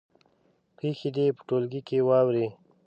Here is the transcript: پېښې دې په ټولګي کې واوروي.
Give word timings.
پېښې 0.77 1.09
دې 1.15 1.25
په 1.35 1.41
ټولګي 1.47 1.81
کې 1.87 2.05
واوروي. 2.07 2.49